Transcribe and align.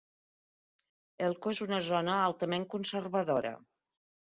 Elko 1.27 1.53
és 1.57 1.61
una 1.67 1.79
zona 1.89 2.17
altament 2.31 2.67
conservadora. 2.77 3.55